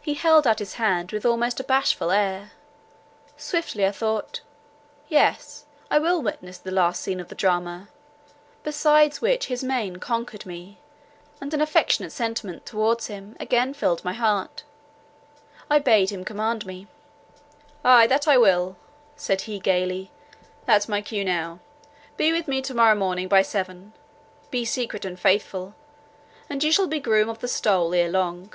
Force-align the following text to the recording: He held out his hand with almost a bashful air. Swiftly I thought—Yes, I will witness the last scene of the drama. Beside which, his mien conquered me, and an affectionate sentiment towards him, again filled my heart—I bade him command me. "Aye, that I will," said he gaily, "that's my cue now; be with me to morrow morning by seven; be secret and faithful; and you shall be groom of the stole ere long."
He 0.00 0.14
held 0.14 0.46
out 0.46 0.60
his 0.60 0.74
hand 0.74 1.12
with 1.12 1.26
almost 1.26 1.60
a 1.60 1.64
bashful 1.64 2.10
air. 2.10 2.52
Swiftly 3.36 3.84
I 3.84 3.90
thought—Yes, 3.90 5.66
I 5.90 5.98
will 5.98 6.22
witness 6.22 6.56
the 6.56 6.70
last 6.70 7.02
scene 7.02 7.20
of 7.20 7.28
the 7.28 7.34
drama. 7.34 7.88
Beside 8.62 9.16
which, 9.16 9.46
his 9.46 9.62
mien 9.62 9.96
conquered 9.98 10.46
me, 10.46 10.78
and 11.42 11.52
an 11.52 11.60
affectionate 11.60 12.12
sentiment 12.12 12.64
towards 12.64 13.08
him, 13.08 13.36
again 13.38 13.74
filled 13.74 14.02
my 14.02 14.14
heart—I 14.14 15.78
bade 15.80 16.08
him 16.08 16.24
command 16.24 16.64
me. 16.64 16.86
"Aye, 17.84 18.06
that 18.06 18.26
I 18.26 18.38
will," 18.38 18.76
said 19.14 19.42
he 19.42 19.58
gaily, 19.58 20.10
"that's 20.64 20.88
my 20.88 21.02
cue 21.02 21.24
now; 21.24 21.58
be 22.16 22.32
with 22.32 22.48
me 22.48 22.62
to 22.62 22.72
morrow 22.72 22.94
morning 22.94 23.28
by 23.28 23.42
seven; 23.42 23.92
be 24.50 24.64
secret 24.64 25.04
and 25.04 25.20
faithful; 25.20 25.74
and 26.48 26.64
you 26.64 26.72
shall 26.72 26.86
be 26.86 27.00
groom 27.00 27.28
of 27.28 27.40
the 27.40 27.48
stole 27.48 27.92
ere 27.94 28.08
long." 28.08 28.54